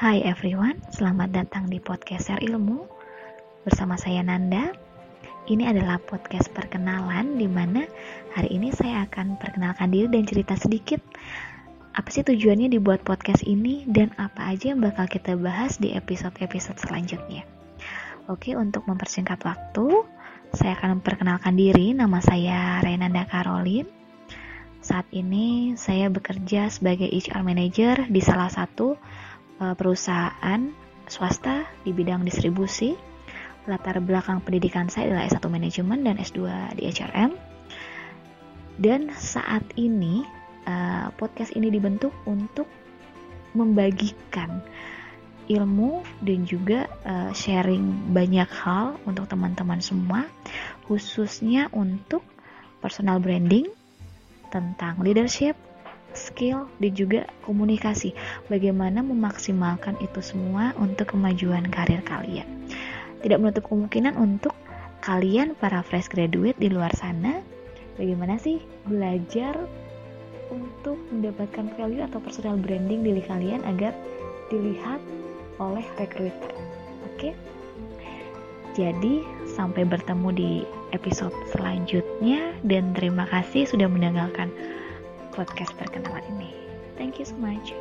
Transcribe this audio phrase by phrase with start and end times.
[0.00, 2.88] Hai everyone, selamat datang di podcast Share Ilmu
[3.68, 4.72] bersama saya Nanda.
[5.44, 7.84] Ini adalah podcast perkenalan di mana
[8.32, 11.04] hari ini saya akan perkenalkan diri dan cerita sedikit
[11.92, 16.80] apa sih tujuannya dibuat podcast ini dan apa aja yang bakal kita bahas di episode-episode
[16.80, 17.44] selanjutnya.
[18.32, 20.08] Oke, untuk mempersingkat waktu,
[20.56, 21.92] saya akan memperkenalkan diri.
[21.92, 23.84] Nama saya Renanda Karolin.
[24.80, 28.96] Saat ini saya bekerja sebagai HR Manager di salah satu
[29.60, 30.72] perusahaan
[31.10, 32.96] swasta di bidang distribusi.
[33.68, 36.40] Latar belakang pendidikan saya adalah S1 Manajemen dan S2
[36.80, 37.30] di HRM.
[38.80, 40.24] Dan saat ini
[40.64, 42.64] uh, podcast ini dibentuk untuk
[43.52, 44.64] membagikan
[45.50, 50.24] ilmu dan juga uh, sharing banyak hal untuk teman-teman semua,
[50.86, 52.22] khususnya untuk
[52.78, 53.66] personal branding
[54.48, 55.58] tentang leadership,
[56.14, 58.14] skill dan juga komunikasi.
[58.48, 62.46] Bagaimana memaksimalkan itu semua untuk kemajuan karir kalian.
[63.20, 64.56] Tidak menutup kemungkinan untuk
[65.04, 67.40] kalian para fresh graduate di luar sana,
[67.96, 69.56] bagaimana sih belajar
[70.50, 73.94] untuk mendapatkan value atau personal branding diri kalian agar
[74.50, 74.98] dilihat
[75.62, 76.52] oleh recruiter.
[77.12, 77.32] Oke?
[78.74, 80.52] Jadi, sampai bertemu di
[80.94, 84.50] episode selanjutnya dan terima kasih sudah mendengarkan
[85.32, 86.50] podcast perkenalan ini.
[86.98, 87.72] Thank you so much.